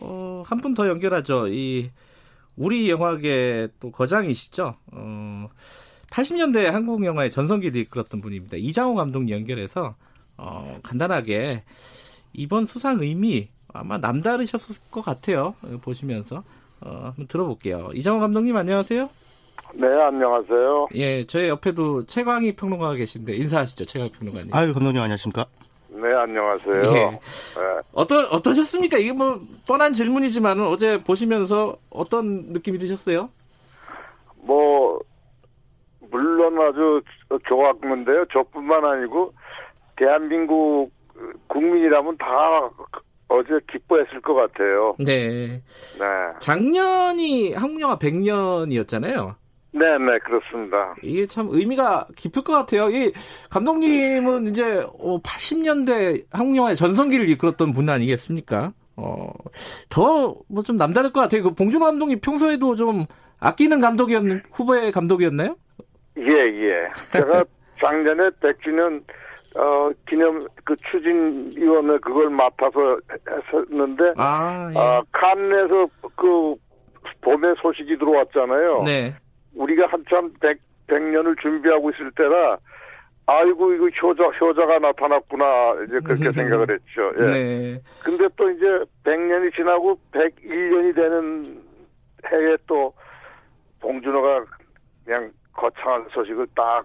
[0.00, 1.48] 어, 한 분 더 연결하죠.
[1.48, 1.90] 이
[2.56, 4.74] 우리 영화계 또 거장이시죠.
[4.92, 5.48] 어,
[6.10, 8.56] 80년대 한국 영화의 전성기를 이끌었던 분입니다.
[8.56, 9.96] 이장호 감독님 연결해서
[10.36, 11.64] 어, 간단하게
[12.32, 15.54] 이번 수상 의미 아마 남다르셨을 것 같아요.
[15.82, 16.44] 보시면서
[16.80, 17.90] 어, 한번 들어볼게요.
[17.94, 19.08] 이장호 감독님 안녕하세요.
[19.74, 20.88] 네, 안녕하세요.
[20.94, 24.50] 예, 저희 옆에도 최광희 평론가가 계신데 인사하시죠, 최광희 평론가님.
[24.52, 25.46] 아유, 감독님 안녕하십니까?
[25.92, 26.82] 네, 안녕하세요.
[26.82, 27.10] 예.
[27.10, 27.18] 네.
[27.92, 28.96] 어떠 어떠셨습니까?
[28.98, 33.28] 이게 뭐 뻔한 질문이지만 어제 보시면서 어떤 느낌이 드셨어요?
[34.36, 35.00] 뭐
[36.10, 37.02] 물론 아주
[37.48, 38.26] 좋았는데요.
[38.32, 39.34] 저뿐만 아니고
[39.96, 40.90] 대한민국
[41.48, 42.26] 국민이라면 다
[43.28, 44.94] 어제 기뻐했을 것 같아요.
[44.98, 45.62] 네.
[45.98, 46.38] 네.
[46.40, 49.34] 작년이 한국 영화 100년이었잖아요.
[49.72, 50.94] 네, 네, 그렇습니다.
[51.02, 52.90] 이게 참 의미가 깊을 것 같아요.
[52.90, 53.12] 이
[53.50, 54.80] 감독님은 이제
[55.22, 58.72] 80년대 한국 영화의 전성기를 이끌었던 분 아니겠습니까?
[58.96, 59.32] 어,
[59.88, 61.42] 더 뭐 좀 남다를 것 같아요.
[61.44, 63.06] 그 봉준호 감독님 평소에도 좀
[63.38, 65.56] 아끼는 감독이었 후보의 감독이었나요?
[66.18, 66.88] 예, 예.
[67.12, 67.44] 제가
[67.80, 69.02] 작년에 100주년
[69.56, 74.78] 어, 기념 그 추진위원회 그걸 맡아서 했었는데 아, 예.
[74.78, 76.54] 아, 칸에서 그
[77.22, 78.82] 봄에 소식이 들어왔잖아요.
[78.84, 79.14] 네.
[79.54, 82.58] 우리가 한참 100, 100년을 준비하고 있을 때라
[83.26, 87.12] 아이고 이거 효자 효자가 나타났구나 이제 그렇게 생각을 했죠.
[87.20, 87.26] 예.
[87.26, 87.82] 네.
[88.02, 88.66] 근데 또 이제
[89.04, 91.62] 100년이 지나고 101년이 되는
[92.30, 92.92] 해에 또
[93.80, 94.44] 봉준호가
[95.04, 96.84] 그냥 거창한 소식을 딱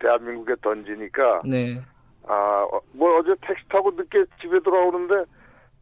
[0.00, 1.80] 대한민국에 던지니까 네.
[2.26, 5.30] 아, 뭐 어제 택시 타고 늦게 집에 돌아오는데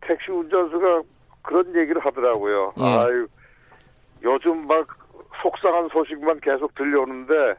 [0.03, 1.03] 택시 운전수가
[1.43, 2.75] 그런 얘기를 하더라고요.
[2.79, 2.83] 예.
[2.83, 3.27] 아유,
[4.23, 4.87] 요즘 막
[5.43, 7.55] 속상한 소식만 계속 들려오는데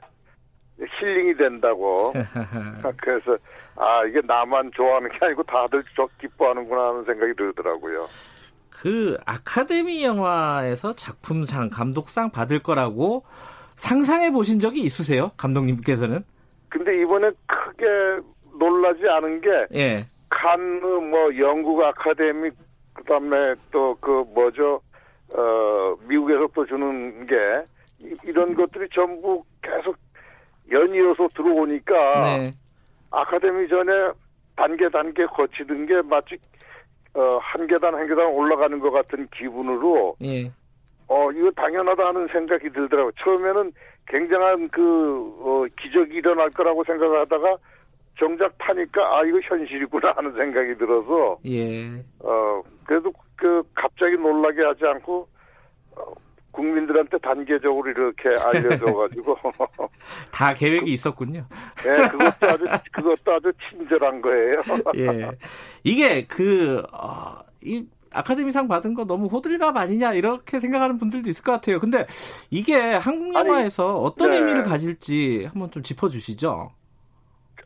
[1.00, 2.14] 힐링이 된다고.
[3.02, 3.38] 그래서
[3.76, 8.08] 아, 이게 나만 좋아하는 게 아니고 다들 저 기뻐하는구나 하는 생각이 들더라고요.
[8.70, 13.24] 그 아카데미 영화에서 작품상, 감독상 받을 거라고
[13.76, 15.32] 상상해 보신 적이 있으세요?
[15.38, 16.20] 감독님께서는?
[16.70, 17.86] 근데 이번에 크게
[18.60, 19.98] 놀라지 않은 게 예.
[20.30, 22.50] 칸느 뭐 영국 아카데미
[22.94, 24.82] 그다음에 또 그 뭐죠
[25.36, 27.36] 어 미국에서 또 주는 게
[28.04, 29.96] 이- 이런 것들이 전부 계속
[30.72, 32.54] 연이어서 들어오니까 네.
[33.12, 33.92] 아카데미 전에
[34.56, 36.38] 단계 단계 거치던 게 마치
[37.16, 40.52] 어 한 계단 한 계단 올라가는 것 같은 기분으로 예.
[41.08, 43.12] 어 이거 당연하다 하는 생각이 들더라고요.
[43.20, 43.72] 처음에는
[44.08, 44.82] 굉장한 그
[45.42, 47.56] 어, 기적이 일어날 거라고 생각하다가
[48.20, 51.88] 정작 타니까 아 이거 현실이구나 하는 생각이 들어서 예.
[52.20, 53.12] 어 그래도
[53.44, 55.28] 그 갑자기 놀라게 하지 않고
[55.98, 56.14] 어,
[56.52, 59.38] 국민들한테 단계적으로 이렇게 알려줘가지고
[60.32, 61.46] 다 계획이 있었군요.
[61.86, 64.62] 예 그것도 아주 그것도 아주 친절한 거예요.
[64.96, 65.30] 예.
[65.84, 71.52] 이게 그, 어, 이 아카데미상 받은 거 너무 호들갑 아니냐 이렇게 생각하는 분들도 있을 것
[71.52, 71.82] 같아요.
[71.82, 72.06] 근데
[72.50, 74.38] 이게 한국 아니, 영화에서 어떤 네.
[74.38, 76.72] 의미를 가질지 한번 좀 짚어주시죠.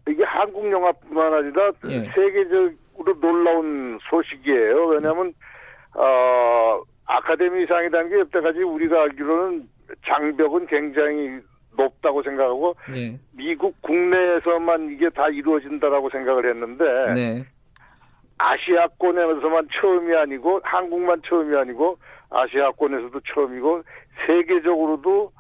[0.10, 2.10] 이게 한국 영화뿐만 아니라 예.
[2.16, 4.86] 세계적으로 놀라운 소식이에요.
[4.88, 5.34] 왜냐하면
[5.98, 9.68] 어, 아카데미상이라는 게 여태까지 우리가 알기로는
[10.06, 11.40] 장벽은 굉장히
[11.76, 13.18] 높다고 생각하고 네.
[13.34, 17.46] 미국 국내에서만 이게 다 이루어진다라고 생각을 했는데 네.
[18.38, 21.98] 아시아권에서만 처음이 아니고 한국만 처음이 아니고
[22.30, 23.84] 아시아권에서도 처음이고
[24.26, 25.32] 세계적으로도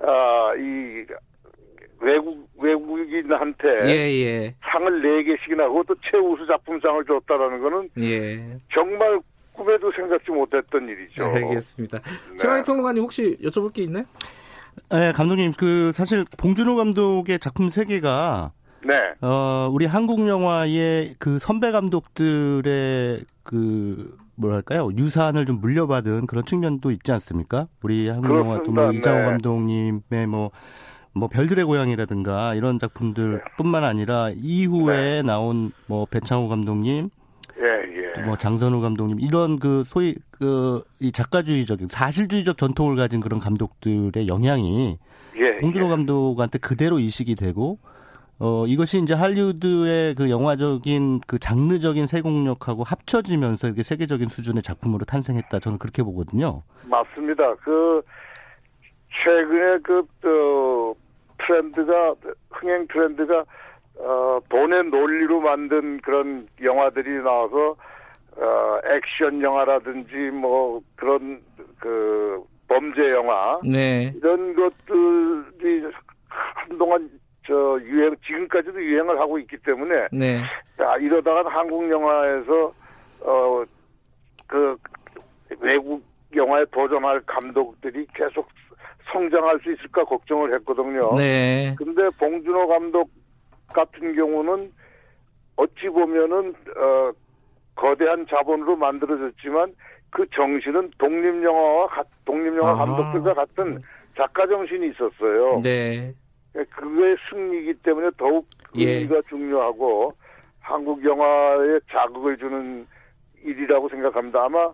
[0.00, 1.06] 아, 이
[2.00, 4.54] 외국 외국인한테 예, 예.
[4.62, 8.58] 상을 네 개씩이나 그것도 최우수 작품상을 줬다라는 거는 예.
[8.74, 9.20] 정말
[9.52, 11.24] 꿈에도 생각지 못했던 일이죠.
[11.24, 11.98] 알겠습니다.
[11.98, 12.36] 네.
[12.38, 14.04] 최강희 평론가님 혹시 여쭤볼 게 있나요?
[14.90, 18.52] 네, 감독님, 그, 사실, 봉준호 감독의 작품 세계가,
[18.84, 26.90] 네, 어, 우리 한국 영화의 그 선배 감독들의 그, 뭐랄까요, 유산을 좀 물려받은 그런 측면도
[26.90, 27.68] 있지 않습니까?
[27.82, 28.98] 우리 한국 영화, 또 뭐, 그렇습니다.
[28.98, 29.24] 이장호 네.
[29.26, 30.50] 감독님의 뭐,
[31.12, 37.10] 뭐, 별들의 고향이라든가 이런 작품들 뿐만 아니라 이후에 나온 뭐, 배창호 감독님,
[37.60, 37.91] 예, 예.
[38.20, 44.98] 뭐 장선우 감독님 이런 그 소위 그 이 작가주의적인 사실주의적 전통을 가진 그런 감독들의 영향이
[45.36, 45.90] 예, 봉준호 예.
[45.90, 47.78] 감독한테 그대로 이식이 되고
[48.38, 55.58] 어 이것이 이제 할리우드의 그 영화적인 그 장르적인 세공력하고 합쳐지면서 이렇게 세계적인 수준의 작품으로 탄생했다
[55.58, 56.62] 저는 그렇게 보거든요.
[56.84, 57.54] 맞습니다.
[57.56, 58.02] 그
[59.24, 60.94] 최근에 그 어,
[61.44, 62.14] 트렌드가
[62.50, 63.44] 흥행 트렌드가
[63.98, 67.74] 어, 돈의 논리로 만든 그런 영화들이 나와서
[68.36, 71.40] 어, 액션 영화라든지 뭐 그런
[71.78, 74.12] 그 범죄 영화 네.
[74.16, 75.90] 이런 것들이
[76.28, 77.10] 한동안
[77.46, 80.40] 저 유행 지금까지도 유행을 하고 있기 때문에 네.
[80.76, 82.72] 자, 이러다가 한국 영화에서
[83.24, 83.64] 어
[84.52, 84.76] 그
[85.60, 86.04] 외국
[86.36, 88.46] 영화에 도전할 감독들이 계속
[89.10, 91.14] 성장할 수 있을까 걱정을 했거든요.
[91.16, 91.74] 네.
[91.78, 93.10] 근데 봉준호 감독
[93.72, 94.70] 같은 경우는
[95.56, 97.12] 어찌 보면은 어
[97.74, 99.74] 거대한 자본으로 만들어졌지만
[100.10, 101.88] 그 정신은 독립 영화와
[102.24, 102.74] 독립 영화 아.
[102.76, 103.82] 감독들과 같은
[104.16, 105.60] 작가 정신이 있었어요.
[105.62, 106.14] 네.
[106.52, 108.46] 그거의 승리이기 때문에 더욱
[108.76, 108.96] 예.
[108.96, 110.14] 의미가 중요하고
[110.60, 112.86] 한국 영화에 자극을 주는
[113.42, 114.44] 일이라고 생각합니다.
[114.44, 114.72] 아마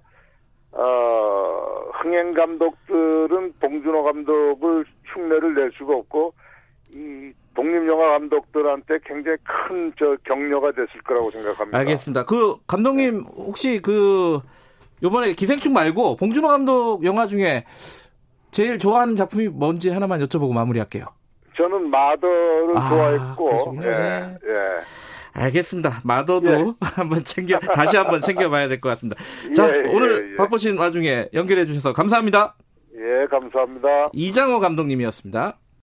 [0.72, 6.34] 어, 흥행 감독들은 봉준호 감독을 흉내를 낼 수가 없고
[6.94, 11.76] 이 독립 영화 감독들한테 굉장히 큰 저 격려가 됐을 거라고 생각합니다.
[11.78, 12.24] 알겠습니다.
[12.24, 14.38] 그 감독님 혹시 그
[15.02, 17.64] 요번에 기생충 말고 봉준호 감독 영화 중에
[18.52, 21.06] 제일 좋아하는 작품이 뭔지 하나만 여쭤보고 마무리할게요.
[21.56, 23.76] 저는 마더를 아, 좋아했고.
[23.82, 24.38] 예, 네.
[24.48, 25.40] 예.
[25.42, 26.00] 알겠습니다.
[26.04, 26.64] 마더도 예.
[26.94, 29.20] 한번 챙겨 다시 한번 챙겨봐야 될 것 같습니다.
[29.56, 30.36] 자 예, 예, 오늘 예.
[30.36, 32.54] 바쁘신 와중에 연결해 주셔서 감사합니다.
[32.94, 34.10] 예, 감사합니다.
[34.12, 35.56] 이장호 감독님이었습니다.